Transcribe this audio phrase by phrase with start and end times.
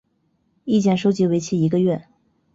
[0.65, 2.07] 意见收集为期一个月。